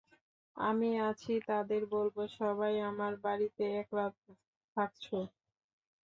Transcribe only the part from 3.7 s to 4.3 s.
এক রাত